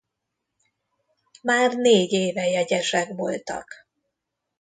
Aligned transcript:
Már 1.41 1.73
négy 1.75 2.11
éve 2.11 2.47
jegyesek 2.47 3.07
voltak. 3.11 3.87